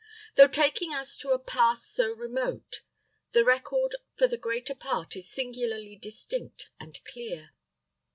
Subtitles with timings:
[0.33, 2.81] Though taking us to a past so remote,
[3.33, 7.51] the record for the greater part is singularly distinct and clear.